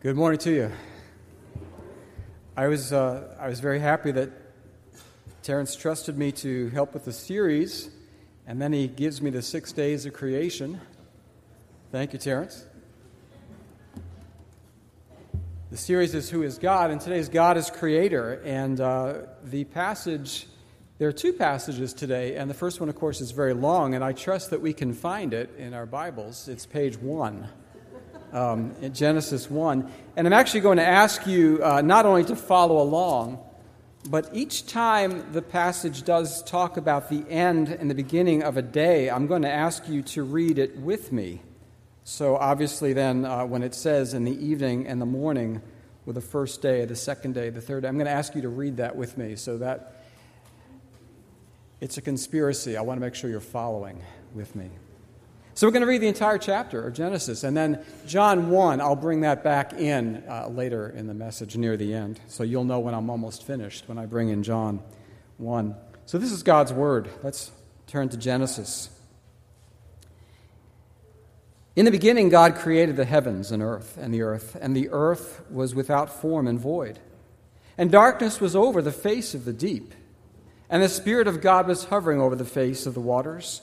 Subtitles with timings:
[0.00, 0.70] Good morning to you.
[2.56, 4.30] I was, uh, I was very happy that
[5.42, 7.90] Terrence trusted me to help with the series,
[8.46, 10.80] and then he gives me the six days of creation.
[11.90, 12.64] Thank you, Terrence.
[15.72, 18.40] The series is Who is God, and today's God is Creator.
[18.44, 20.46] And uh, the passage,
[20.98, 24.04] there are two passages today, and the first one, of course, is very long, and
[24.04, 26.46] I trust that we can find it in our Bibles.
[26.46, 27.48] It's page one
[28.32, 29.90] um, in Genesis 1.
[30.16, 33.38] And I'm actually going to ask you uh, not only to follow along,
[34.08, 38.62] but each time the passage does talk about the end and the beginning of a
[38.62, 41.42] day, I'm going to ask you to read it with me.
[42.04, 45.60] So, obviously, then, uh, when it says in the evening and the morning,
[46.08, 48.40] with the first day, the second day, the third day, I'm going to ask you
[48.40, 49.92] to read that with me so that
[51.82, 52.78] it's a conspiracy.
[52.78, 54.02] I want to make sure you're following
[54.32, 54.70] with me.
[55.58, 57.42] So we're going to read the entire chapter of Genesis.
[57.42, 61.76] And then John 1, I'll bring that back in uh, later in the message near
[61.76, 62.20] the end.
[62.28, 64.80] So you'll know when I'm almost finished when I bring in John
[65.38, 65.74] 1.
[66.06, 67.10] So this is God's Word.
[67.24, 67.50] Let's
[67.88, 68.88] turn to Genesis.
[71.74, 75.42] In the beginning, God created the heavens and earth and the earth, and the earth
[75.50, 77.00] was without form and void.
[77.76, 79.92] And darkness was over the face of the deep,
[80.70, 83.62] and the Spirit of God was hovering over the face of the waters.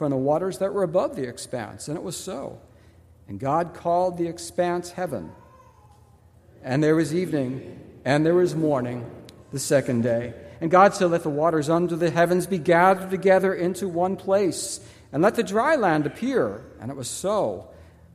[0.00, 1.86] from the waters that were above the expanse.
[1.86, 2.58] And it was so.
[3.28, 5.30] And God called the expanse heaven.
[6.64, 9.04] And there was evening, and there was morning,
[9.52, 10.32] the second day.
[10.58, 14.80] And God said, Let the waters under the heavens be gathered together into one place,
[15.12, 16.64] and let the dry land appear.
[16.80, 17.68] And it was so.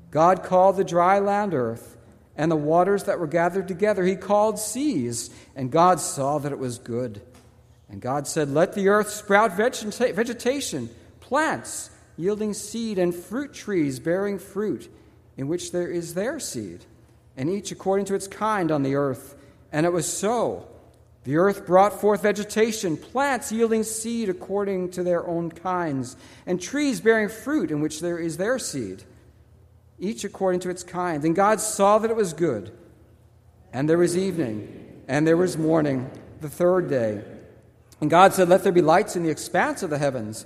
[0.09, 1.97] God called the dry land earth,
[2.35, 5.29] and the waters that were gathered together he called seas.
[5.55, 7.21] And God saw that it was good.
[7.89, 10.89] And God said, Let the earth sprout vegetation
[11.25, 14.89] plants yielding seed, and fruit trees bearing fruit,
[15.37, 16.85] in which there is their seed,
[17.35, 19.35] and each according to its kind on the earth.
[19.71, 20.67] And it was so.
[21.23, 26.15] The earth brought forth vegetation, plants yielding seed according to their own kinds,
[26.45, 29.03] and trees bearing fruit, in which there is their seed,
[29.99, 31.23] each according to its kind.
[31.23, 32.71] And God saw that it was good.
[33.73, 36.09] And there was evening, and there was morning,
[36.39, 37.23] the third day.
[37.99, 40.45] And God said, Let there be lights in the expanse of the heavens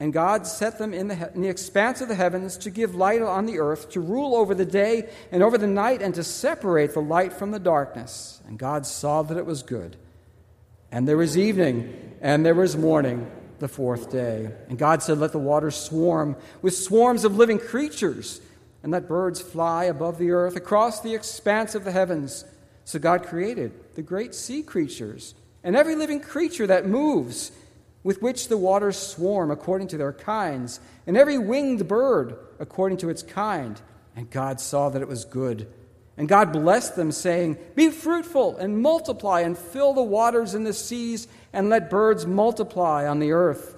[0.00, 3.20] And God set them in the, in the expanse of the heavens to give light
[3.20, 6.94] on the earth, to rule over the day and over the night, and to separate
[6.94, 8.40] the light from the darkness.
[8.46, 9.96] And God saw that it was good.
[10.92, 13.28] And there was evening, and there was morning,
[13.58, 14.52] the fourth day.
[14.68, 18.40] And God said, Let the waters swarm with swarms of living creatures,
[18.82, 22.44] and let birds fly above the earth across the expanse of the heavens.
[22.84, 25.34] So God created the great sea creatures
[25.64, 27.52] and every living creature that moves
[28.08, 33.10] with which the waters swarm according to their kinds, and every winged bird according to
[33.10, 33.82] its kind.
[34.16, 35.70] And God saw that it was good.
[36.16, 40.72] And God blessed them, saying, Be fruitful and multiply, and fill the waters in the
[40.72, 43.76] seas, and let birds multiply on the earth.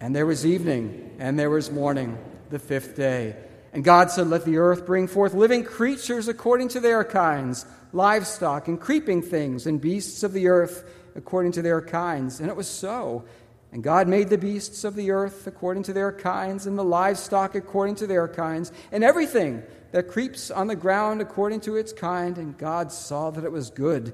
[0.00, 2.18] And there was evening, and there was morning,
[2.50, 3.36] the fifth day.
[3.72, 7.64] And God said, Let the earth bring forth living creatures according to their kinds,
[7.94, 10.84] livestock, and creeping things, and beasts of the earth
[11.14, 12.40] according to their kinds.
[12.40, 13.24] And it was so.
[13.72, 17.54] And God made the beasts of the earth according to their kinds, and the livestock
[17.54, 19.62] according to their kinds, and everything
[19.92, 22.36] that creeps on the ground according to its kind.
[22.36, 24.12] And God saw that it was good.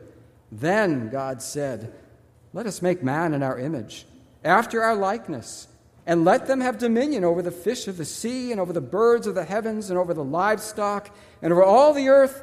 [0.52, 1.92] Then God said,
[2.52, 4.06] Let us make man in our image,
[4.44, 5.68] after our likeness,
[6.06, 9.26] and let them have dominion over the fish of the sea, and over the birds
[9.26, 12.42] of the heavens, and over the livestock, and over all the earth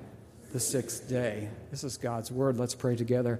[0.51, 1.47] the sixth day.
[1.69, 2.57] This is God's word.
[2.57, 3.39] Let's pray together.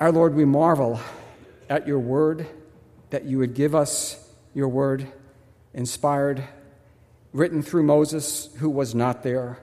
[0.00, 0.98] Our Lord, we marvel
[1.68, 2.46] at your word,
[3.10, 4.16] that you would give us
[4.54, 5.06] your word,
[5.74, 6.42] inspired,
[7.32, 9.58] written through Moses, who was not there,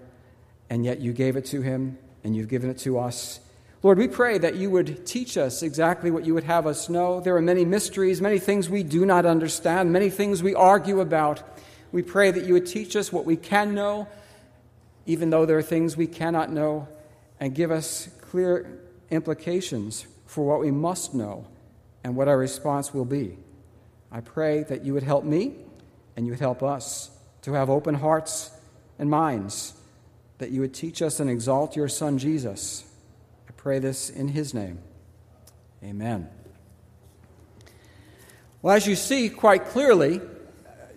[0.70, 3.40] and yet you gave it to him, and you've given it to us.
[3.82, 7.20] Lord, we pray that you would teach us exactly what you would have us know.
[7.20, 11.42] There are many mysteries, many things we do not understand, many things we argue about.
[11.92, 14.08] We pray that you would teach us what we can know,
[15.06, 16.88] even though there are things we cannot know,
[17.40, 18.80] and give us clear
[19.10, 21.48] implications for what we must know
[22.04, 23.38] and what our response will be.
[24.12, 25.56] I pray that you would help me
[26.16, 27.10] and you would help us
[27.42, 28.52] to have open hearts
[28.98, 29.74] and minds,
[30.38, 32.86] that you would teach us and exalt your Son Jesus
[33.48, 34.80] I pray this in his name.
[35.84, 36.30] Amen.
[38.62, 40.22] Well, as you see quite clearly,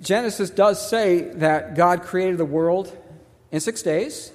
[0.01, 2.97] Genesis does say that God created the world
[3.51, 4.33] in six days.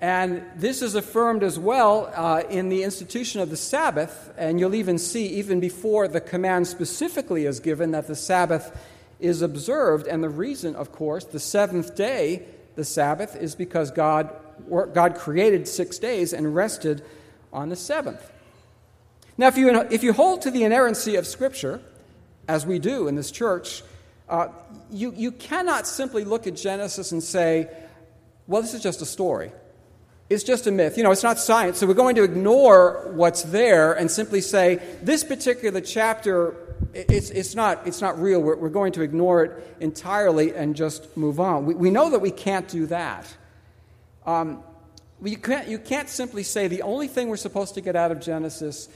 [0.00, 4.32] And this is affirmed as well uh, in the institution of the Sabbath.
[4.36, 8.76] And you'll even see, even before the command specifically is given, that the Sabbath
[9.20, 10.08] is observed.
[10.08, 12.42] And the reason, of course, the seventh day,
[12.74, 14.34] the Sabbath, is because God,
[14.92, 17.04] God created six days and rested
[17.52, 18.28] on the seventh.
[19.38, 21.80] Now, if you, if you hold to the inerrancy of Scripture,
[22.48, 23.84] as we do in this church,
[24.28, 24.48] uh,
[24.90, 27.68] you, you cannot simply look at Genesis and say,
[28.46, 29.52] well, this is just a story.
[30.28, 30.96] It's just a myth.
[30.96, 34.80] You know, it's not science, so we're going to ignore what's there and simply say,
[35.02, 36.56] this particular chapter,
[36.94, 38.40] it's, it's, not, it's not real.
[38.40, 41.66] We're, we're going to ignore it entirely and just move on.
[41.66, 43.26] We, we know that we can't do that.
[44.24, 44.62] Um,
[45.22, 48.20] you can't, you can't simply say the only thing we're supposed to get out of
[48.20, 48.88] Genesis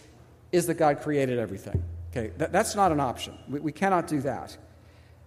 [0.53, 1.83] is that God created everything.
[2.11, 3.37] Okay, that, that's not an option.
[3.49, 4.57] We, we cannot do that.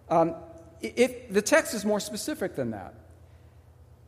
[0.10, 0.36] Um,
[0.82, 2.96] if, the text is more specific than that.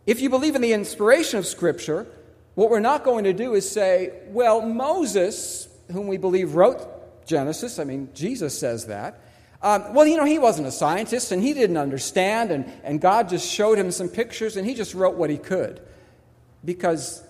[0.05, 2.07] If you believe in the inspiration of Scripture,
[2.55, 7.79] what we're not going to do is say, well, Moses, whom we believe wrote Genesis,
[7.79, 9.21] I mean, Jesus says that.
[9.61, 13.29] Um, well, you know, he wasn't a scientist and he didn't understand, and, and God
[13.29, 15.81] just showed him some pictures and he just wrote what he could
[16.65, 17.23] because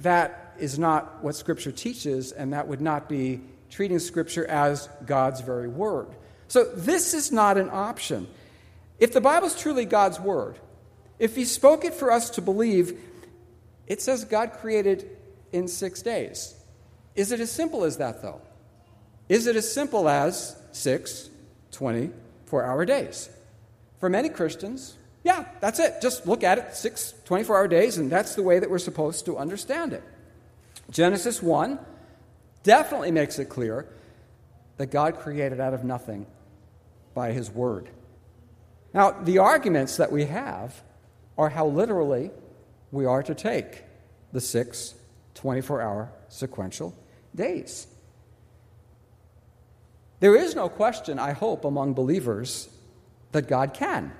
[0.00, 3.40] that is not what Scripture teaches, and that would not be
[3.70, 6.08] treating Scripture as God's very word.
[6.48, 8.26] So, this is not an option.
[8.98, 10.58] If the Bible is truly God's word,
[11.20, 12.98] if He spoke it for us to believe,
[13.86, 15.08] it says God created
[15.52, 16.56] in six days.
[17.14, 18.40] Is it as simple as that, though?
[19.28, 21.30] Is it as simple as six
[21.72, 23.30] 24 hour days?
[24.00, 26.00] For many Christians, yeah, that's it.
[26.00, 29.26] Just look at it, six 24 hour days, and that's the way that we're supposed
[29.26, 30.02] to understand it.
[30.90, 31.78] Genesis 1
[32.62, 33.86] definitely makes it clear
[34.78, 36.26] that God created out of nothing
[37.12, 37.90] by his word.
[38.94, 40.82] Now, the arguments that we have
[41.40, 42.30] are how literally
[42.92, 43.82] we are to take
[44.30, 44.94] the six
[45.34, 46.94] 24 hour sequential
[47.34, 47.86] days.
[50.20, 52.68] There is no question, I hope, among believers
[53.32, 54.12] that God can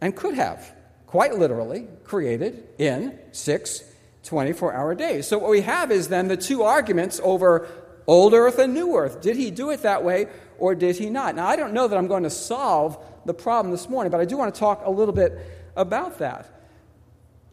[0.00, 0.74] and could have,
[1.06, 3.84] quite literally, created in six
[4.22, 5.28] 24 hour days.
[5.28, 7.68] So, what we have is then the two arguments over
[8.06, 9.20] old earth and new earth.
[9.20, 10.28] Did he do it that way
[10.58, 11.34] or did he not?
[11.34, 14.24] Now, I don't know that I'm going to solve the problem this morning, but I
[14.24, 15.38] do want to talk a little bit
[15.76, 16.53] about that.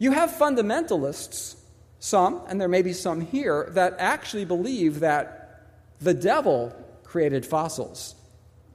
[0.01, 1.58] You have fundamentalists,
[2.00, 5.62] some, and there may be some here, that actually believe that
[6.00, 8.15] the devil created fossils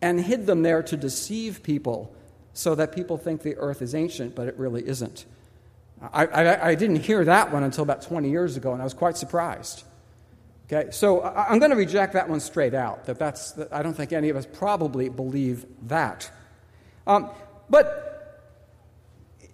[0.01, 2.15] and hid them there to deceive people
[2.53, 5.25] so that people think the earth is ancient, but it really isn't.
[6.01, 8.95] I, I, I, didn't hear that one until about 20 years ago, and I was
[8.95, 9.83] quite surprised.
[10.67, 13.07] Okay, so I, am going to reject that one straight out.
[13.07, 16.31] That that's, that I don't think any of us probably believe that.
[17.05, 17.31] Um,
[17.69, 18.07] but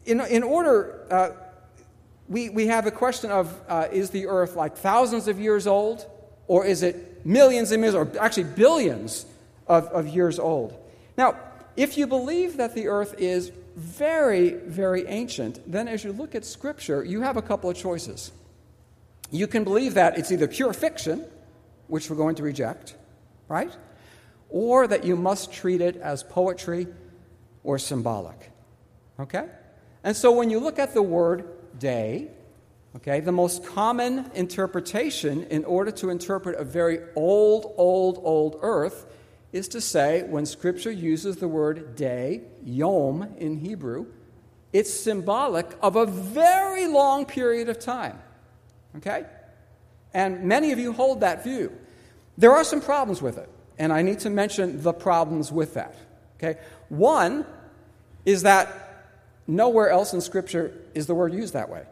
[0.04, 1.30] in, in order, uh,
[2.32, 6.06] we, we have a question of uh, is the earth like thousands of years old,
[6.46, 9.26] or is it millions and millions, or actually billions
[9.66, 10.74] of, of years old?
[11.18, 11.36] Now,
[11.76, 16.46] if you believe that the earth is very, very ancient, then as you look at
[16.46, 18.32] Scripture, you have a couple of choices.
[19.30, 21.26] You can believe that it's either pure fiction,
[21.88, 22.96] which we're going to reject,
[23.48, 23.74] right?
[24.48, 26.86] Or that you must treat it as poetry
[27.62, 28.50] or symbolic.
[29.20, 29.48] Okay?
[30.02, 31.46] And so when you look at the word
[31.78, 32.28] day,
[32.96, 39.06] okay, the most common interpretation in order to interpret a very old, old, old earth
[39.52, 44.06] is to say when Scripture uses the word day, yom in Hebrew,
[44.72, 48.18] it's symbolic of a very long period of time.
[48.96, 49.26] Okay?
[50.14, 51.72] And many of you hold that view.
[52.38, 53.48] There are some problems with it,
[53.78, 55.94] and I need to mention the problems with that.
[56.36, 56.58] Okay?
[56.88, 57.44] One
[58.24, 58.81] is that
[59.56, 61.84] nowhere else in Scripture is the word used that way.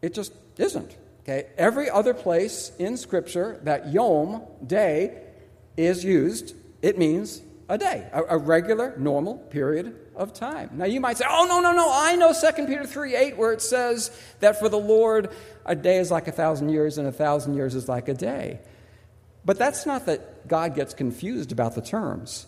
[0.00, 0.96] It just isn't.
[1.22, 1.46] Okay?
[1.56, 5.22] Every other place in Scripture that yom, day,
[5.76, 10.70] is used, it means a day, a, a, regular, normal period of time.
[10.74, 13.52] Now you might say, oh, no, no, no, I know 2 Peter 3 8, where
[13.52, 15.30] it says that for the Lord,
[15.64, 18.60] a day is like a thousand years, and a thousand years is like a day.
[19.44, 22.46] But that's not that God gets confused about the terms,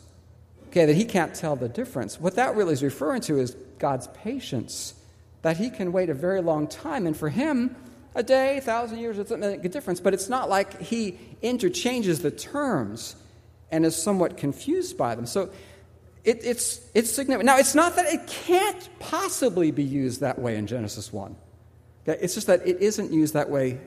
[0.74, 2.20] okay, that he can't tell the difference.
[2.20, 4.94] What that really is referring to is God's patience,
[5.42, 7.76] that he can wait a very long time, and for him,
[8.16, 10.00] a day, a thousand years, it doesn't make a difference.
[10.00, 13.14] But it's not like he interchanges the terms
[13.70, 15.26] and is somewhat confused by them.
[15.26, 15.50] So
[16.24, 17.46] it, it's, it's significant.
[17.46, 21.36] Now, it's not that it can't possibly be used that way in Genesis 1.
[22.08, 22.18] Okay?
[22.20, 23.80] It's just that it isn't used that way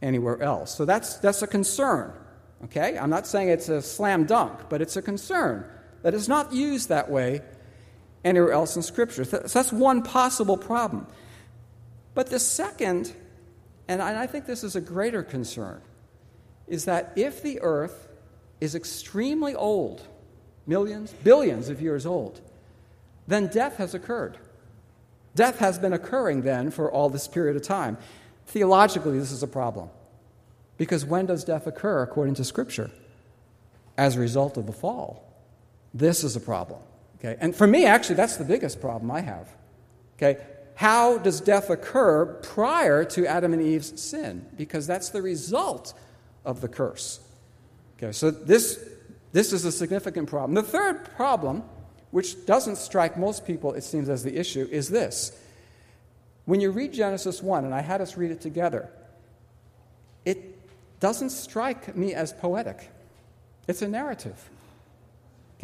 [0.00, 0.74] anywhere else.
[0.74, 2.12] So that's, that's a concern.
[2.64, 2.96] Okay?
[2.96, 5.66] I'm not saying it's a slam dunk, but it's a concern
[6.02, 7.40] that it's not used that way
[8.24, 9.24] anywhere else in Scripture.
[9.24, 11.06] So that's one possible problem.
[12.14, 13.12] But the second,
[13.88, 15.80] and I think this is a greater concern,
[16.68, 18.08] is that if the earth
[18.60, 20.06] is extremely old,
[20.66, 22.40] millions, billions of years old,
[23.26, 24.38] then death has occurred.
[25.34, 27.96] Death has been occurring then for all this period of time.
[28.46, 29.88] Theologically, this is a problem.
[30.76, 32.90] Because when does death occur according to Scripture?
[33.96, 35.31] As a result of the fall.
[35.94, 36.80] This is a problem.
[37.18, 37.36] Okay?
[37.40, 39.48] And for me, actually, that's the biggest problem I have.
[40.16, 40.40] Okay?
[40.74, 44.46] How does death occur prior to Adam and Eve's sin?
[44.56, 45.94] Because that's the result
[46.44, 47.20] of the curse.
[47.96, 48.84] Okay, so this,
[49.32, 50.54] this is a significant problem.
[50.54, 51.62] The third problem,
[52.10, 55.38] which doesn't strike most people, it seems, as the issue, is this.
[56.44, 58.90] When you read Genesis 1, and I had us read it together,
[60.24, 60.58] it
[60.98, 62.90] doesn't strike me as poetic.
[63.68, 64.50] It's a narrative.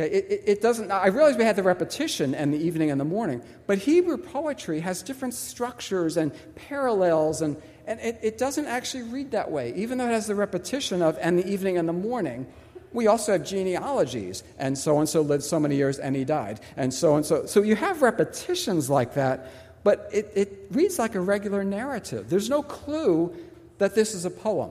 [0.01, 3.05] Okay, it, it, doesn't, I realize we had the repetition and the evening and the
[3.05, 9.03] morning, but Hebrew poetry has different structures and parallels, and, and it, it doesn't actually
[9.05, 9.75] read that way.
[9.75, 12.47] Even though it has the repetition of and the evening and the morning,
[12.93, 16.61] we also have genealogies, and so and so lived so many years and he died,
[16.77, 17.47] and so and so.
[17.47, 19.51] So you have repetitions like that,
[19.83, 22.31] but it, it reads like a regular narrative.
[22.31, 23.35] There's no clue
[23.79, 24.71] that this is a poem.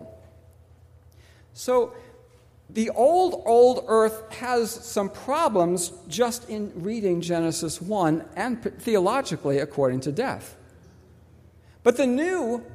[1.54, 1.94] So,
[2.70, 10.02] the old, old earth has some problems just in reading Genesis 1 and theologically according
[10.02, 10.58] to death.
[11.84, 12.66] But the new,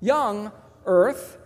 [0.00, 0.50] young
[0.84, 1.38] earth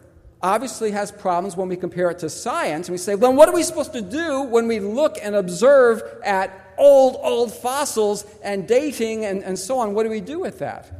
[0.42, 2.88] obviously has problems when we compare it to science.
[2.88, 6.02] And we say, well, what are we supposed to do when we look and observe
[6.24, 9.92] at old, old fossils and dating and, and so on?
[9.94, 10.90] What do we do with that?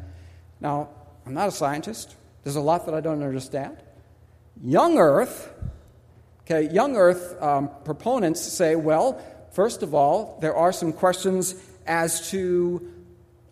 [0.60, 0.90] Now,
[1.24, 2.14] I'm not a scientist,
[2.44, 3.78] there's a lot that I don't understand.
[4.62, 5.50] Young earth
[6.50, 11.54] Okay, young Earth um, proponents say, well, first of all, there are some questions
[11.86, 12.92] as to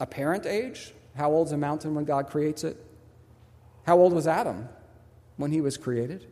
[0.01, 0.93] apparent age.
[1.15, 2.77] How old is a mountain when God creates it?
[3.87, 4.69] How old was Adam
[5.37, 6.27] when he was created?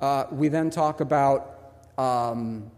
[0.00, 2.70] Uh, we then talk about um,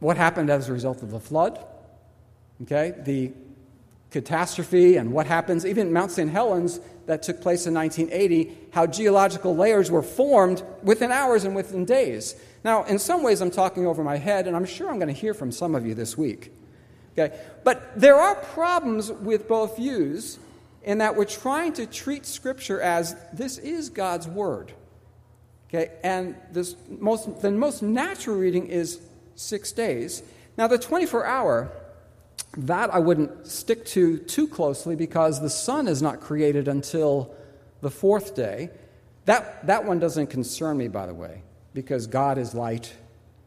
[0.00, 1.62] what happened as a result of the flood.
[2.62, 3.32] Okay, the
[4.10, 6.30] catastrophe and what happens, even Mount St.
[6.30, 11.86] Helens that took place in 1980, how geological layers were formed within hours and within
[11.86, 12.36] days.
[12.62, 15.18] Now, in some ways, I'm talking over my head, and I'm sure I'm going to
[15.18, 16.52] hear from some of you this week.
[17.16, 17.34] Okay?
[17.64, 20.38] But there are problems with both views
[20.82, 24.74] in that we're trying to treat Scripture as this is God's Word.
[25.70, 25.92] Okay?
[26.04, 29.00] And this most, the most natural reading is
[29.34, 30.22] six days.
[30.58, 31.72] Now, the 24 hour
[32.58, 37.32] that I wouldn't stick to too closely because the sun is not created until
[37.80, 38.70] the fourth day.
[39.26, 42.92] That, that one doesn't concern me, by the way, because God is light,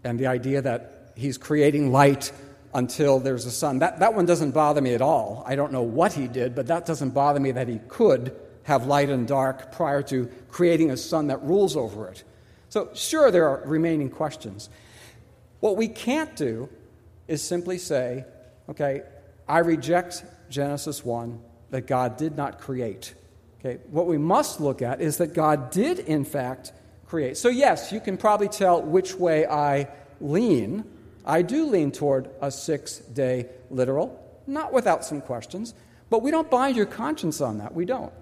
[0.03, 2.32] and the idea that He's creating light
[2.74, 5.44] until there's a sun, that, that one doesn't bother me at all.
[5.46, 8.86] I don't know what He did, but that doesn't bother me that He could have
[8.86, 12.24] light and dark prior to creating a sun that rules over it.
[12.70, 14.70] So, sure, there are remaining questions.
[15.60, 16.70] What we can't do
[17.27, 18.24] is simply say,
[18.72, 19.01] Okay,
[19.50, 23.13] I reject Genesis 1 that God did not create.
[23.60, 26.72] Okay, what we must look at is that God did, in fact,
[27.06, 27.36] create.
[27.36, 29.90] So, yes, you can probably tell which way I
[30.22, 30.86] lean.
[31.25, 34.18] I do lean toward a six day literal.
[34.48, 35.74] not without some questions,
[36.10, 37.75] but we don't bind your conscience on that.
[37.75, 38.13] We don't.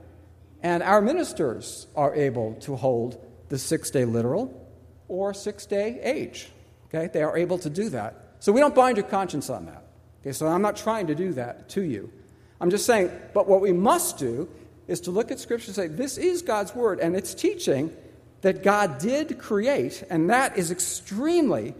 [0.63, 4.68] And our ministers are able to hold the six day literal
[5.08, 6.50] or six day age.
[6.88, 7.08] Okay?
[7.13, 8.36] They are able to do that.
[8.39, 9.84] So we don't bind your conscience on that.
[10.21, 12.11] Okay, so I'm not trying to do that to you.
[12.59, 14.49] I'm just saying, but what we must do
[14.88, 17.95] is to look at Scripture and say, this is God's Word, and it's teaching
[18.41, 21.73] that God did create, and that is extremely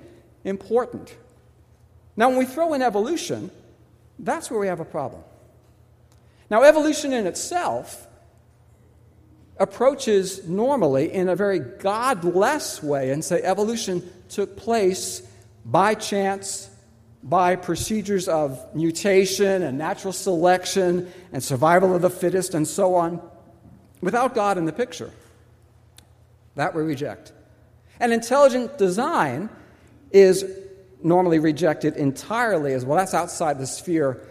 [0.43, 1.15] important.
[2.15, 3.51] Now, when we throw in evolution,
[4.19, 5.24] that's where we have a problem.
[6.50, 8.08] Now, evolution in itself
[9.58, 15.22] approaches normally in a very godless way and say evolution took place
[15.65, 16.69] by chance,
[17.22, 23.22] by procedures of mutation and natural selection and survival of the fittest and so on,
[24.02, 25.12] without God in the picture.
[26.56, 27.34] That we reject.
[28.00, 29.50] And intelligent design
[30.12, 30.46] is
[31.04, 32.98] normally rejected entirely as well.
[32.98, 34.26] That's outside the sphere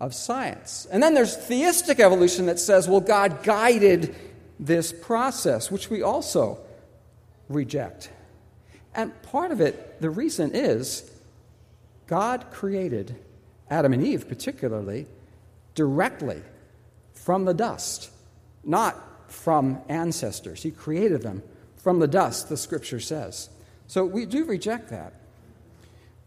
[0.00, 0.86] of science.
[0.90, 4.14] And then there's theistic evolution that says, well, God guided
[4.60, 6.58] this process, which we also
[7.48, 8.10] reject.
[8.94, 11.10] And part of it, the reason is
[12.08, 13.14] God created
[13.70, 15.06] Adam and Eve, particularly,
[15.74, 16.42] directly
[17.12, 18.10] from the dust,
[18.64, 18.96] not
[19.30, 20.62] from ancestors.
[20.62, 21.42] He created them
[21.76, 23.50] from the dust, the scripture says.
[23.86, 25.12] So we do reject that.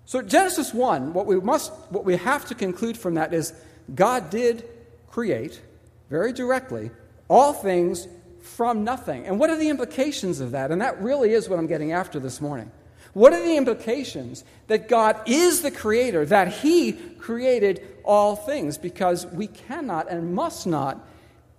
[0.05, 3.53] So Genesis 1, what we must what we have to conclude from that is
[3.93, 4.63] God did
[5.09, 5.61] create
[6.09, 6.91] very directly
[7.27, 8.07] all things
[8.41, 9.25] from nothing.
[9.25, 10.71] And what are the implications of that?
[10.71, 12.71] And that really is what I'm getting after this morning.
[13.13, 18.77] What are the implications that God is the creator, that He created all things?
[18.77, 21.05] Because we cannot and must not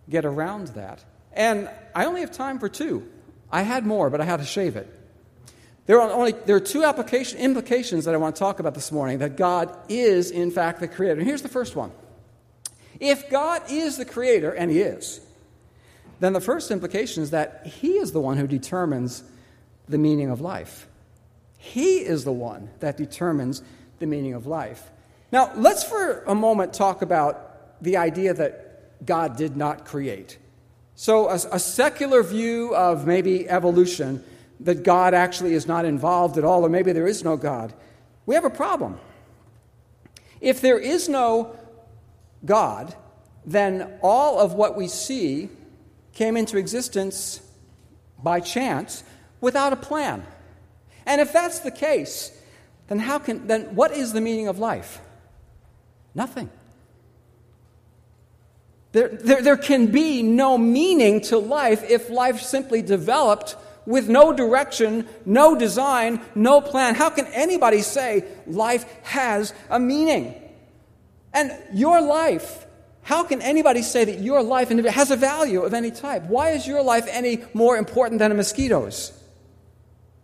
[0.08, 1.04] get around that.
[1.32, 3.08] And I only have time for two.
[3.50, 4.88] I had more, but I had to shave it.
[5.86, 8.92] There are, only, there are two application, implications that I want to talk about this
[8.92, 11.18] morning that God is, in fact, the creator.
[11.18, 11.90] And here's the first one.
[13.00, 15.20] If God is the creator, and He is,
[16.20, 19.24] then the first implication is that He is the one who determines
[19.88, 20.86] the meaning of life.
[21.62, 23.62] He is the one that determines
[24.00, 24.90] the meaning of life.
[25.30, 30.38] Now, let's for a moment talk about the idea that God did not create.
[30.96, 34.24] So, a, a, secular view of maybe evolution,
[34.58, 37.72] that God actually is not involved at all, or maybe there is no God,
[38.26, 38.98] we have a problem.
[40.40, 41.56] If there is no
[42.44, 42.92] God,
[43.46, 45.48] then all of what we see
[46.12, 47.40] came into existence
[48.20, 49.04] by chance
[49.40, 50.26] without a plan.
[51.06, 52.32] And if that's the case,
[52.88, 55.00] then how can then what is the meaning of life?
[56.14, 56.50] Nothing.
[58.92, 64.32] There, there, there can be no meaning to life if life simply developed with no
[64.32, 66.94] direction, no design, no plan.
[66.94, 70.34] How can anybody say life has a meaning?
[71.32, 72.66] And your life,
[73.02, 76.24] how can anybody say that your life has a value of any type?
[76.24, 79.18] Why is your life any more important than a mosquito's?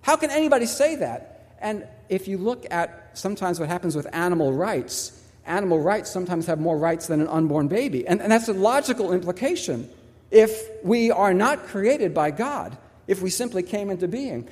[0.03, 1.57] How can anybody say that?
[1.61, 6.61] And if you look at sometimes what happens with animal rights, animal rights sometimes have
[6.61, 8.07] more rights than an unborn baby.
[8.07, 9.91] And, and that's a logical implication
[10.31, 14.49] if we are not created by God, if we simply came into being.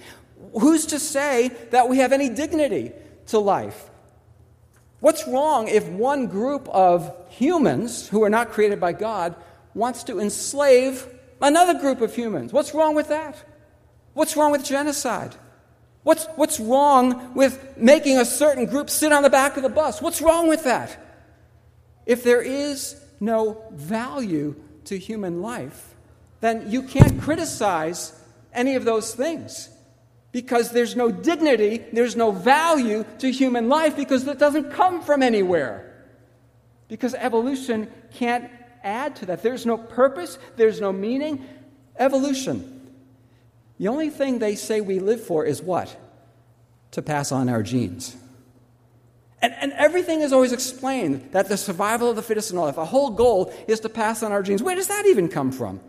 [0.52, 2.92] Who's to say that we have any dignity
[3.26, 3.90] to life?
[5.00, 9.36] What's wrong if one group of humans who are not created by God
[9.74, 11.06] wants to enslave
[11.40, 12.52] another group of humans?
[12.52, 13.36] What's wrong with that?
[14.16, 15.34] What's wrong with genocide?
[16.02, 20.00] What's, what's wrong with making a certain group sit on the back of the bus?
[20.00, 20.96] What's wrong with that?
[22.06, 25.94] If there is no value to human life,
[26.40, 28.18] then you can't criticize
[28.54, 29.68] any of those things
[30.32, 35.22] because there's no dignity, there's no value to human life because it doesn't come from
[35.22, 35.94] anywhere.
[36.88, 38.50] Because evolution can't
[38.82, 39.42] add to that.
[39.42, 41.44] There's no purpose, there's no meaning.
[41.98, 42.75] Evolution
[43.78, 45.96] the only thing they say we live for is what?
[46.92, 48.16] To pass on our genes.
[49.42, 52.74] And, and everything is always explained that the survival of the fittest and all that.
[52.74, 54.62] The whole goal is to pass on our genes.
[54.62, 55.80] Where does that even come from?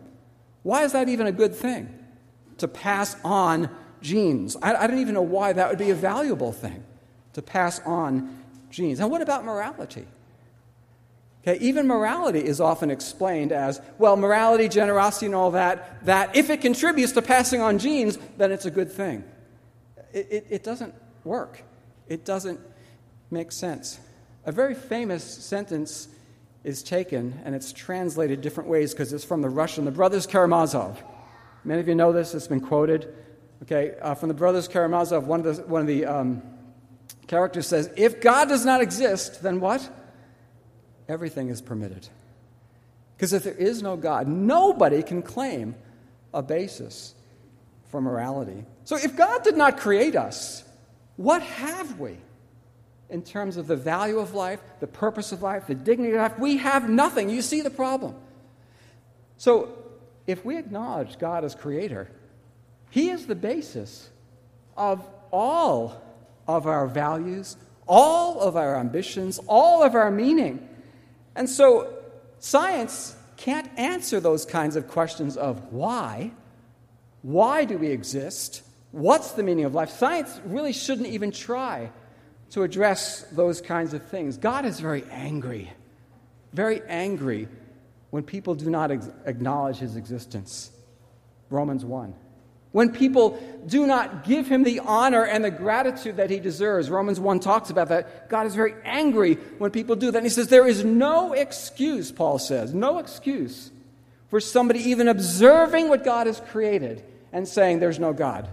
[0.64, 1.94] Why is that even a good thing?
[2.58, 3.70] To pass on
[4.02, 4.58] genes.
[4.62, 6.84] I, I don't even know why that would be a valuable thing,
[7.34, 9.00] to pass on genes.
[9.00, 10.08] And what about morality?
[11.48, 16.50] Okay, even morality is often explained as, well, morality, generosity, and all that, that if
[16.50, 19.24] it contributes to passing on genes, then it's a good thing.
[20.12, 21.64] It, it, it doesn't work.
[22.10, 22.60] It doesn't
[23.32, 23.98] make sense.
[24.46, 26.10] A very famous sentence
[26.66, 31.02] is taken, and it's translated different ways because it's from the Russian, the Brothers Karamazov.
[31.64, 33.14] Many of you know this, it's been quoted.
[33.62, 36.42] Okay, uh, from the Brothers Karamazov, one of the, one of the um,
[37.28, 39.90] characters says, If God does not exist, then what?
[41.08, 42.08] Everything is permitted.
[43.16, 45.76] Because if there is no God, nobody can claim
[46.34, 47.16] a basis
[47.90, 48.66] for morality.
[48.84, 50.64] So if God did not create us,
[51.16, 52.18] what have we
[53.10, 56.40] in terms of the value of life, the purpose of life, the dignity of life?
[56.40, 57.30] We have nothing.
[57.30, 58.16] You see the problem.
[59.38, 59.70] So
[60.28, 62.10] if we acknowledge God as creator,
[62.92, 64.10] He is the basis
[64.76, 66.02] of all
[66.48, 70.68] of our values, all of our ambitions, all of our meaning.
[71.38, 71.94] And so
[72.40, 76.32] science can't answer those kinds of questions of why.
[77.22, 78.64] Why do we exist?
[78.92, 79.92] What's the meaning of life?
[79.92, 81.92] Science really shouldn't even try
[82.50, 84.38] to address those kinds of things.
[84.38, 85.72] God is very angry,
[86.54, 87.48] very angry
[88.10, 90.72] when people do not ex- acknowledge his existence.
[91.52, 92.16] Romans 1.
[92.72, 96.90] When people do not give him the honor and the gratitude that he deserves.
[96.90, 98.30] Romans 1 talks about that.
[98.30, 100.18] God is very angry when people do that.
[100.18, 103.72] And he says, There is no excuse, Paul says, no excuse
[104.30, 108.48] for somebody even observing what God has created and saying there's no God.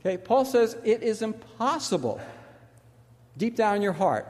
[0.00, 2.20] Okay, Paul says it is impossible,
[3.36, 4.26] deep down in your heart,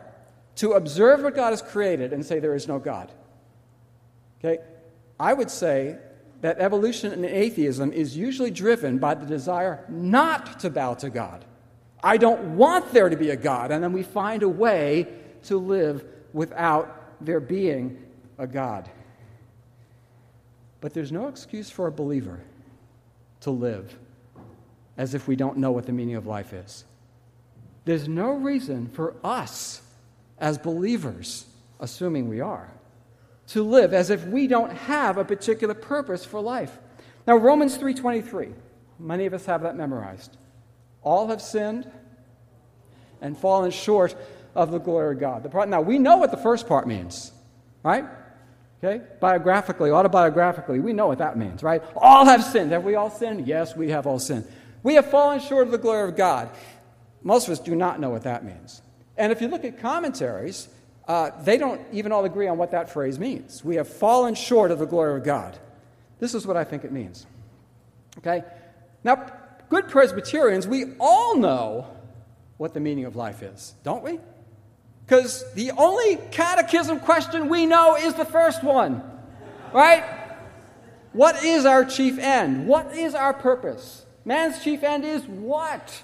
[0.56, 3.10] to observe what God has created and say there is no God.
[4.38, 4.62] Okay,
[5.18, 5.98] I would say
[6.44, 11.42] that evolution and atheism is usually driven by the desire not to bow to God.
[12.02, 15.08] I don't want there to be a God, and then we find a way
[15.44, 16.04] to live
[16.34, 17.96] without there being
[18.36, 18.90] a God.
[20.82, 22.40] But there's no excuse for a believer
[23.40, 23.96] to live
[24.98, 26.84] as if we don't know what the meaning of life is.
[27.86, 29.80] There's no reason for us
[30.38, 31.46] as believers,
[31.80, 32.70] assuming we are,
[33.48, 36.78] to live as if we don't have a particular purpose for life.
[37.26, 38.52] Now Romans 3:23,
[38.98, 40.36] many of us have that memorized.
[41.02, 41.90] All have sinned
[43.20, 44.14] and fallen short
[44.54, 45.42] of the glory of God.
[45.42, 47.32] The part, now we know what the first part means,
[47.82, 48.04] right?
[48.82, 49.02] Okay?
[49.20, 51.82] Biographically, autobiographically, we know what that means, right?
[51.96, 52.72] All have sinned.
[52.72, 53.46] Have we all sinned?
[53.46, 54.46] Yes, we have all sinned.
[54.82, 56.50] We have fallen short of the glory of God.
[57.22, 58.82] Most of us do not know what that means.
[59.16, 60.68] And if you look at commentaries,
[61.06, 63.64] uh, they don't even all agree on what that phrase means.
[63.64, 65.58] We have fallen short of the glory of God.
[66.18, 67.26] This is what I think it means.
[68.18, 68.42] Okay?
[69.02, 69.26] Now,
[69.68, 71.86] good Presbyterians, we all know
[72.56, 74.18] what the meaning of life is, don't we?
[75.04, 79.02] Because the only catechism question we know is the first one,
[79.72, 80.02] right?
[81.12, 82.66] What is our chief end?
[82.66, 84.06] What is our purpose?
[84.24, 86.02] Man's chief end is what?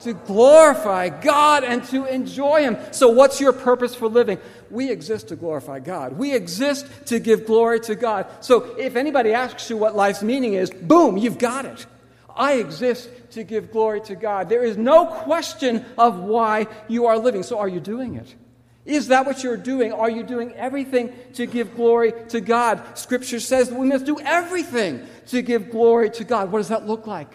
[0.00, 2.76] To glorify God and to enjoy Him.
[2.92, 4.38] So, what's your purpose for living?
[4.70, 6.12] We exist to glorify God.
[6.18, 8.26] We exist to give glory to God.
[8.40, 11.86] So, if anybody asks you what life's meaning is, boom, you've got it.
[12.36, 14.48] I exist to give glory to God.
[14.48, 17.42] There is no question of why you are living.
[17.42, 18.34] So, are you doing it?
[18.88, 19.92] Is that what you're doing?
[19.92, 22.96] Are you doing everything to give glory to God?
[22.96, 26.50] Scripture says we must do everything to give glory to God.
[26.50, 27.28] What does that look like?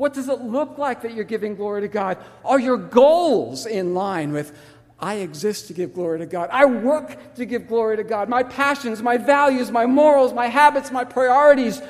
[0.00, 2.16] What does it look like that you're giving glory to God?
[2.42, 4.56] Are your goals in line with,
[4.98, 6.48] I exist to give glory to God.
[6.50, 8.30] I work to give glory to God.
[8.30, 11.82] My passions, my values, my morals, my habits, my priorities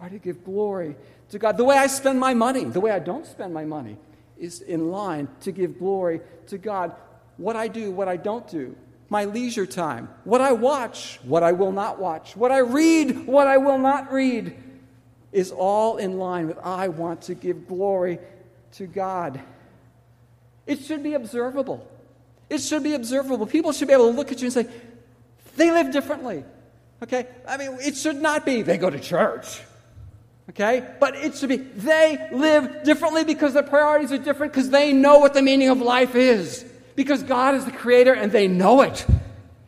[0.00, 0.96] are to give glory
[1.28, 1.56] to God.
[1.56, 3.98] The way I spend my money, the way I don't spend my money,
[4.36, 6.96] is in line to give glory to God.
[7.36, 8.74] What I do, what I don't do,
[9.10, 13.46] my leisure time, what I watch, what I will not watch, what I read, what
[13.46, 14.56] I will not read,
[15.34, 18.20] is all in line with I want to give glory
[18.76, 19.40] to God.
[20.66, 21.86] It should be observable.
[22.48, 23.46] It should be observable.
[23.46, 24.66] People should be able to look at you and say,
[25.56, 26.44] they live differently.
[27.02, 27.26] Okay?
[27.46, 29.60] I mean, it should not be they go to church.
[30.50, 30.86] Okay?
[31.00, 35.18] But it should be they live differently because their priorities are different because they know
[35.18, 36.64] what the meaning of life is.
[36.94, 39.04] Because God is the creator and they know it.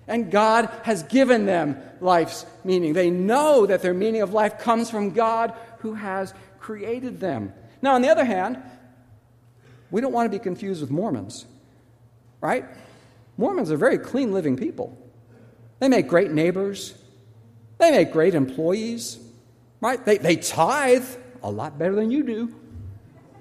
[0.09, 2.92] And God has given them life's meaning.
[2.92, 7.53] They know that their meaning of life comes from God who has created them.
[7.83, 8.62] Now, on the other hand,
[9.90, 11.47] we don't want to be confused with Mormons,
[12.40, 12.64] right?
[13.37, 14.97] Mormons are very clean living people.
[15.79, 16.95] They make great neighbors,
[17.79, 19.19] they make great employees,
[19.81, 20.03] right?
[20.05, 21.07] They, they tithe
[21.42, 22.55] a lot better than you do.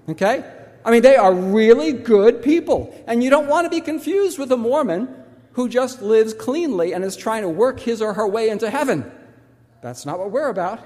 [0.09, 0.43] Okay?
[0.83, 2.93] I mean, they are really good people.
[3.07, 5.13] And you don't want to be confused with a Mormon
[5.55, 9.09] who just lives cleanly and is trying to work his or her way into heaven.
[9.81, 10.85] That's not what we're about.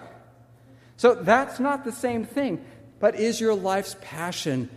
[0.95, 2.63] So that's not the same thing.
[2.99, 4.69] But is your life's passion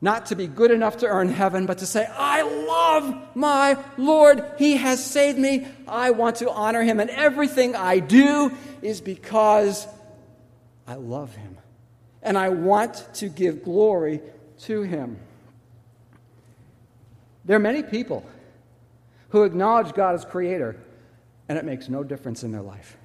[0.00, 4.44] not to be good enough to earn heaven, but to say, I love my Lord.
[4.58, 5.66] He has saved me.
[5.88, 7.00] I want to honor him.
[7.00, 9.86] And everything I do is because
[10.86, 11.56] I love him.
[12.22, 14.20] And I want to give glory
[14.62, 15.18] to him.
[17.44, 18.24] There are many people
[19.32, 20.76] who acknowledge God as creator,
[21.48, 22.98] and it makes no difference in their life.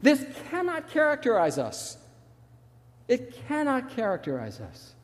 [0.00, 1.98] This cannot characterize us.
[3.08, 4.94] It cannot characterize us.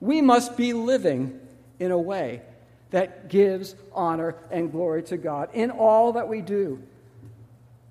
[0.00, 1.40] We must be living
[1.80, 2.42] in a way
[2.90, 6.80] that gives honor and glory to God in all that we do.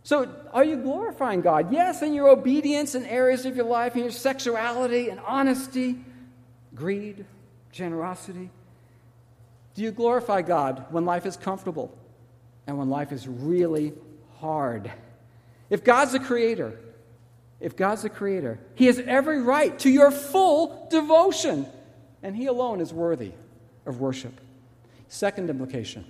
[0.04, 1.74] So, are you glorifying God?
[1.74, 5.98] Yes, in your obedience in areas of your life, in your sexuality and honesty,
[6.74, 7.26] greed,
[7.74, 8.52] generosity.
[9.78, 11.96] Do you glorify God when life is comfortable
[12.66, 13.94] and when life is really
[14.40, 14.92] hard?
[15.70, 16.80] If God's the creator,
[17.60, 21.68] if God's the creator, He has every right to your full devotion,
[22.24, 23.34] and He alone is worthy
[23.86, 24.42] of worship.
[25.10, 26.06] Second implication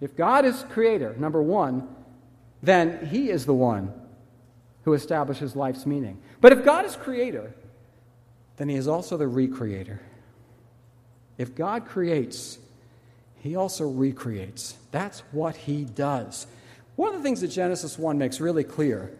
[0.00, 1.86] if God is creator, number one,
[2.60, 3.92] then He is the one
[4.82, 6.20] who establishes life's meaning.
[6.40, 7.54] But if God is creator,
[8.56, 10.00] then He is also the recreator.
[11.38, 12.58] If God creates,
[13.40, 14.76] He also recreates.
[14.90, 16.46] That's what He does.
[16.96, 19.12] One of the things that Genesis 1 makes really clear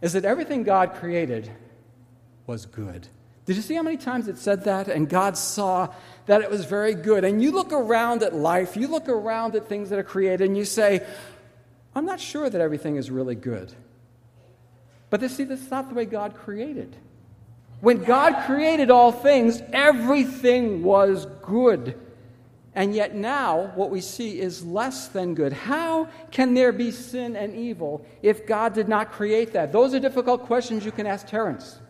[0.00, 1.50] is that everything God created
[2.46, 3.06] was good.
[3.44, 4.88] Did you see how many times it said that?
[4.88, 5.88] And God saw
[6.26, 7.24] that it was very good.
[7.24, 10.56] And you look around at life, you look around at things that are created, and
[10.56, 11.04] you say,
[11.94, 13.72] I'm not sure that everything is really good.
[15.10, 16.96] But this, see, that's not the way God created.
[17.82, 21.98] When God created all things, everything was good.
[22.76, 25.52] And yet now, what we see is less than good.
[25.52, 29.72] How can there be sin and evil if God did not create that?
[29.72, 31.80] Those are difficult questions you can ask Terence.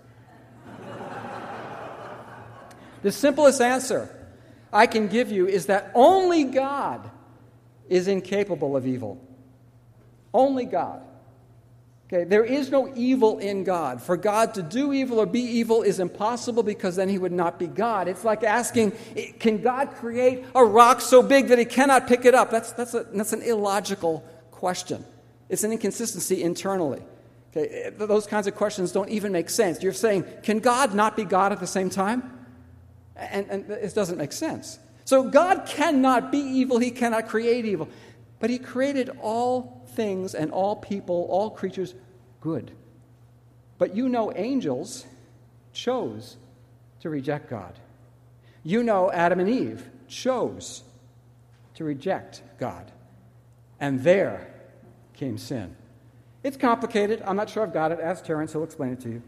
[3.02, 4.08] the simplest answer
[4.72, 7.10] I can give you is that only God
[7.90, 9.20] is incapable of evil.
[10.32, 11.02] Only God.
[12.12, 14.02] Okay, there is no evil in God.
[14.02, 17.58] For God to do evil or be evil is impossible because then he would not
[17.58, 18.06] be God.
[18.06, 18.92] It's like asking,
[19.38, 22.50] can God create a rock so big that he cannot pick it up?
[22.50, 25.02] That's, that's, a, that's an illogical question.
[25.48, 27.00] It's an inconsistency internally.
[27.50, 29.82] Okay, eh, those kinds of questions don't even make sense.
[29.82, 32.46] You're saying, can God not be God at the same time?
[33.16, 34.78] And, and it doesn't make sense.
[35.06, 37.88] So God cannot be evil, he cannot create evil.
[38.38, 41.94] But he created all things and all people, all creatures,
[42.40, 42.72] good.
[43.78, 45.06] But you know, angels
[45.72, 46.36] chose
[47.00, 47.74] to reject God.
[48.62, 50.82] You know, Adam and Eve chose
[51.74, 52.90] to reject God.
[53.80, 54.46] And there
[55.14, 55.74] came sin.
[56.42, 57.22] It's complicated.
[57.24, 58.00] I'm not sure I've got it.
[58.00, 59.22] Ask Terrence, he'll explain it to you.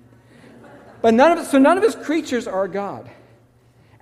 [1.02, 3.10] But none of, so none of his creatures are God.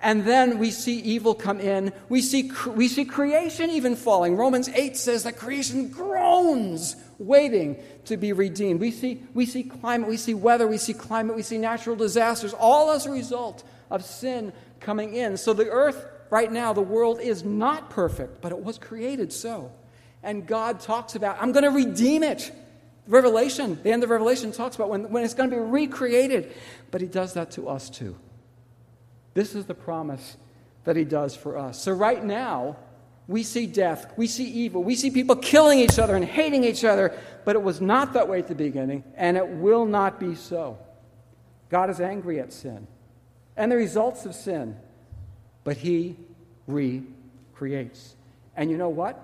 [0.03, 1.93] And then we see evil come in.
[2.09, 4.35] We see, we see creation even falling.
[4.35, 8.81] Romans 8 says that creation groans, waiting to be redeemed.
[8.81, 12.53] We see, we see climate, we see weather, we see climate, we see natural disasters,
[12.53, 15.37] all as a result of sin coming in.
[15.37, 19.71] So the earth, right now, the world is not perfect, but it was created so.
[20.21, 22.51] And God talks about, I'm going to redeem it.
[23.07, 26.53] Revelation, the end of Revelation talks about when, when it's going to be recreated.
[26.91, 28.17] But He does that to us too.
[29.33, 30.37] This is the promise
[30.83, 31.81] that he does for us.
[31.81, 32.77] So, right now,
[33.27, 36.83] we see death, we see evil, we see people killing each other and hating each
[36.83, 40.35] other, but it was not that way at the beginning, and it will not be
[40.35, 40.77] so.
[41.69, 42.87] God is angry at sin
[43.55, 44.75] and the results of sin,
[45.63, 46.17] but he
[46.67, 48.15] recreates.
[48.55, 49.19] And you know what?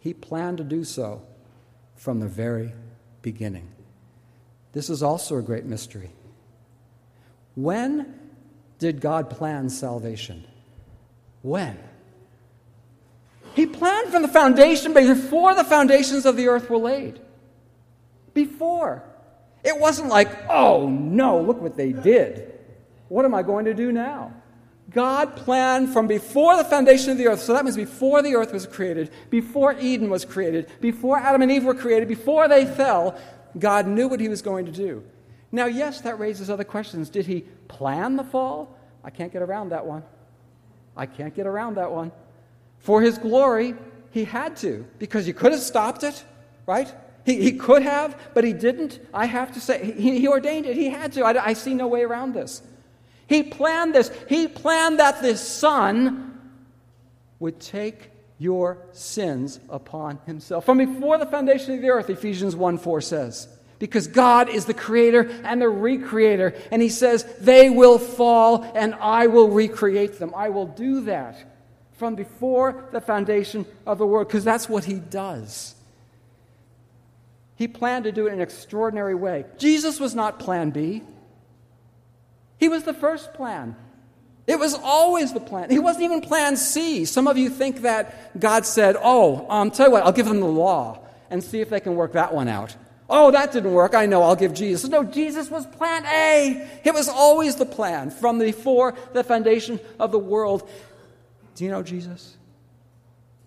[0.00, 1.22] He planned to do so
[1.94, 2.72] from the very
[3.22, 3.68] beginning.
[4.72, 6.10] This is also a great mystery.
[7.54, 8.14] When
[8.78, 10.44] did God plan salvation?
[11.42, 11.78] When?
[13.54, 17.20] He planned from the foundation, before the foundations of the earth were laid.
[18.34, 19.02] Before.
[19.64, 22.52] It wasn't like, oh no, look what they did.
[23.08, 24.34] What am I going to do now?
[24.90, 27.40] God planned from before the foundation of the earth.
[27.40, 31.50] So that means before the earth was created, before Eden was created, before Adam and
[31.50, 33.18] Eve were created, before they fell,
[33.58, 35.02] God knew what he was going to do.
[35.56, 37.08] Now, yes, that raises other questions.
[37.08, 38.76] Did he plan the fall?
[39.02, 40.02] I can't get around that one.
[40.94, 42.12] I can't get around that one.
[42.80, 43.74] For his glory,
[44.10, 46.22] he had to, because he could have stopped it,
[46.66, 46.94] right?
[47.24, 49.00] He, he could have, but he didn't.
[49.14, 50.76] I have to say, he, he ordained it.
[50.76, 51.24] He had to.
[51.24, 52.60] I, I see no way around this.
[53.26, 54.10] He planned this.
[54.28, 56.38] He planned that this son
[57.38, 60.66] would take your sins upon himself.
[60.66, 64.74] From before the foundation of the earth, Ephesians 1 4 says because God is the
[64.74, 66.58] creator and the recreator.
[66.70, 70.32] And he says, They will fall and I will recreate them.
[70.34, 71.36] I will do that
[71.92, 75.74] from before the foundation of the world because that's what he does.
[77.56, 79.46] He planned to do it in an extraordinary way.
[79.56, 81.02] Jesus was not plan B,
[82.58, 83.76] he was the first plan.
[84.46, 85.70] It was always the plan.
[85.70, 87.04] He wasn't even plan C.
[87.04, 90.38] Some of you think that God said, Oh, um, tell you what, I'll give them
[90.38, 92.76] the law and see if they can work that one out.
[93.08, 93.94] Oh, that didn't work.
[93.94, 94.90] I know, I'll give Jesus.
[94.90, 96.68] No, Jesus was plan A.
[96.84, 100.68] It was always the plan from before the foundation of the world.
[101.54, 102.36] Do you know Jesus?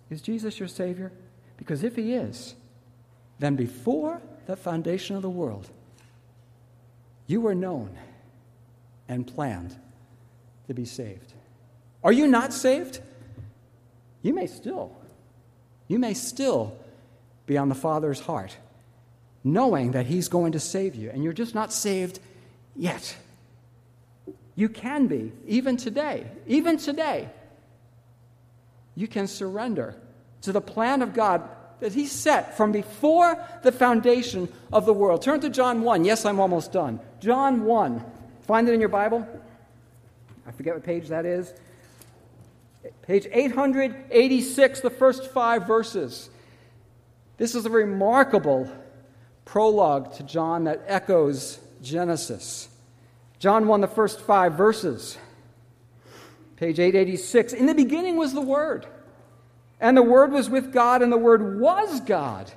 [0.08, 1.12] Is Jesus your Savior?
[1.56, 2.54] Because if He is,
[3.38, 5.68] then before the foundation of the world,
[7.26, 7.96] you were known
[9.08, 9.76] and planned
[10.68, 11.32] to be saved.
[12.02, 13.00] Are you not saved?
[14.22, 14.96] You may still.
[15.86, 16.76] You may still
[17.46, 18.56] be on the Father's heart,
[19.44, 22.20] knowing that He's going to save you, and you're just not saved
[22.76, 23.16] yet.
[24.54, 26.26] You can be, even today.
[26.46, 27.28] Even today.
[28.94, 29.94] You can surrender
[30.42, 31.48] to the plan of God
[31.80, 35.22] that He set from before the foundation of the world.
[35.22, 36.04] Turn to John 1.
[36.04, 37.00] Yes, I'm almost done.
[37.20, 38.04] John 1.
[38.42, 39.26] Find it in your Bible.
[40.46, 41.52] I forget what page that is.
[43.02, 46.30] Page 886, the first five verses.
[47.36, 48.70] This is a remarkable
[49.50, 52.68] prologue to John that echoes Genesis.
[53.40, 55.18] John 1, the first five verses.
[56.54, 57.54] Page 886.
[57.54, 58.86] In the beginning was the Word,
[59.80, 62.52] and the Word was with God, and the Word was God.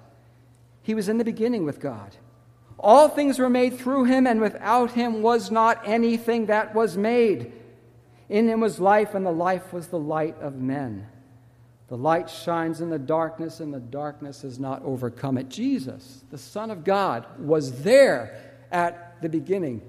[0.84, 2.15] He was in the beginning with God.
[2.77, 7.53] All things were made through him, and without him was not anything that was made.
[8.29, 11.08] In him was life, and the life was the light of men.
[11.93, 15.47] The light shines in the darkness, and the darkness has not overcome it.
[15.47, 19.84] Jesus, the Son of God, was there at the beginning.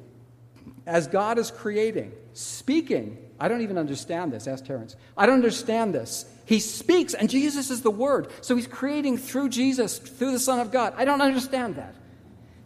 [0.84, 3.16] As God is creating, speaking.
[3.40, 4.46] I don't even understand this.
[4.46, 4.96] Ask Terrence.
[5.16, 6.26] I don't understand this.
[6.44, 8.28] He speaks, and Jesus is the Word.
[8.42, 10.92] So he's creating through Jesus, through the Son of God.
[10.98, 11.94] I don't understand that.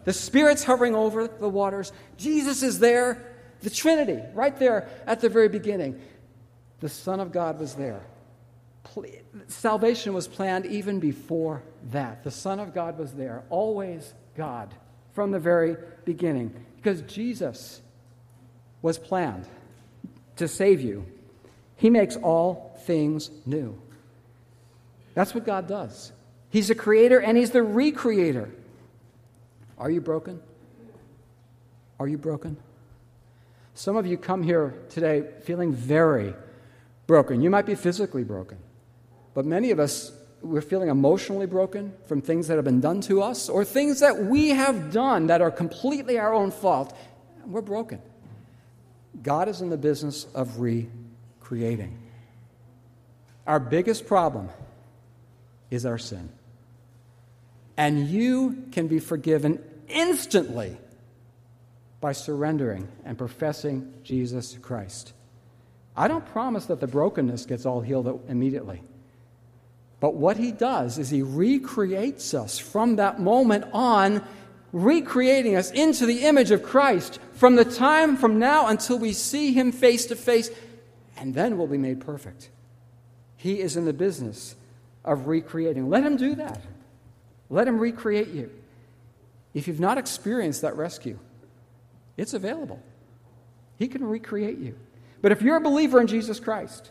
[0.04, 1.92] The Spirit's hovering over the waters.
[2.16, 3.24] Jesus is there.
[3.60, 6.00] The Trinity, right there at the very beginning.
[6.80, 8.02] The Son of God was there.
[9.48, 12.24] Salvation was planned even before that.
[12.24, 14.72] The Son of God was there, always God,
[15.12, 17.80] from the very beginning, because Jesus
[18.82, 19.46] was planned
[20.36, 21.04] to save you.
[21.76, 23.80] He makes all things new.
[25.14, 26.12] That's what God does.
[26.50, 28.50] He's the creator and He's the recreator.
[29.76, 30.40] Are you broken?
[32.00, 32.56] Are you broken?
[33.74, 36.34] Some of you come here today feeling very
[37.06, 37.40] broken.
[37.40, 38.58] You might be physically broken,
[39.38, 40.10] but many of us,
[40.42, 44.24] we're feeling emotionally broken from things that have been done to us or things that
[44.24, 46.92] we have done that are completely our own fault.
[47.46, 48.02] We're broken.
[49.22, 51.96] God is in the business of recreating.
[53.46, 54.48] Our biggest problem
[55.70, 56.30] is our sin.
[57.76, 60.76] And you can be forgiven instantly
[62.00, 65.12] by surrendering and professing Jesus Christ.
[65.96, 68.82] I don't promise that the brokenness gets all healed immediately.
[70.00, 74.24] But what he does is he recreates us from that moment on,
[74.72, 79.52] recreating us into the image of Christ from the time from now until we see
[79.52, 80.50] him face to face,
[81.16, 82.50] and then we'll be made perfect.
[83.36, 84.54] He is in the business
[85.04, 85.88] of recreating.
[85.88, 86.60] Let him do that.
[87.50, 88.50] Let him recreate you.
[89.54, 91.18] If you've not experienced that rescue,
[92.16, 92.82] it's available.
[93.78, 94.76] He can recreate you.
[95.22, 96.90] But if you're a believer in Jesus Christ,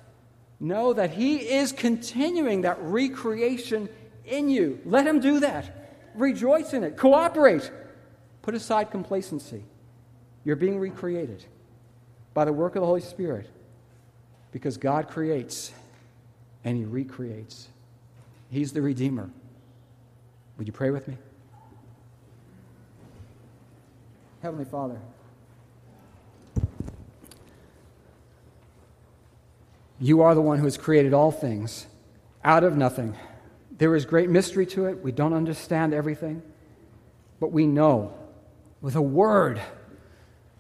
[0.60, 3.90] know that He is continuing that recreation
[4.26, 4.80] in you.
[4.86, 6.12] Let Him do that.
[6.16, 6.98] Rejoice in it.
[6.98, 7.72] Cooperate.
[8.42, 9.64] Put aside complacency.
[10.44, 11.44] You're being recreated
[12.34, 13.50] by the work of the Holy Spirit
[14.52, 15.74] because God creates
[16.64, 17.68] and He recreates.
[18.50, 19.30] He's the Redeemer.
[20.58, 21.18] Would you pray with me?
[24.42, 25.00] Heavenly Father,
[30.00, 31.88] You are the one who has created all things
[32.44, 33.16] out of nothing.
[33.78, 35.04] There is great mystery to it.
[35.04, 36.42] We don't understand everything,
[37.40, 38.14] but we know
[38.82, 39.62] with a word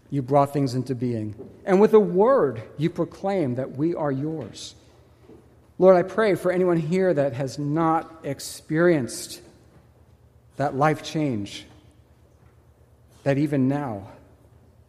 [0.10, 1.36] you brought things into being.
[1.66, 4.76] And with a word you proclaim that we are yours.
[5.80, 9.42] Lord, I pray for anyone here that has not experienced
[10.56, 11.66] that life change,
[13.24, 14.08] that even now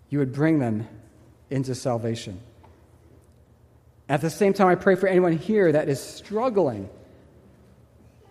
[0.09, 0.89] you would bring them
[1.51, 2.41] into salvation.
[4.09, 6.89] At the same time, I pray for anyone here that is struggling,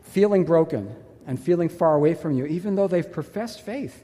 [0.03, 0.95] feeling broken,
[1.27, 4.03] and feeling far away from you, even though they've professed faith.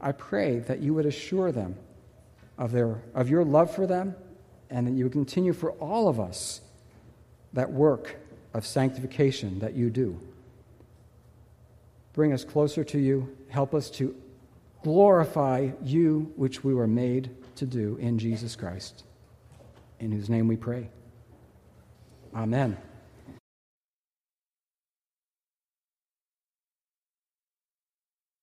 [0.00, 1.76] I pray that you would assure them
[2.56, 4.14] of, their, of your love for them
[4.70, 6.60] and that you would continue for all of us
[7.52, 8.16] that work
[8.54, 10.18] of sanctification that you do.
[12.12, 13.36] Bring us closer to you.
[13.48, 14.14] Help us to
[14.82, 19.04] glorify you, which we were made to do in Jesus Christ.
[19.98, 20.88] in whose name we pray.
[22.34, 22.89] Amen.